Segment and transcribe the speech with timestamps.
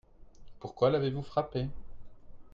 [0.59, 1.67] Pourquoi l'avez-vous frappé?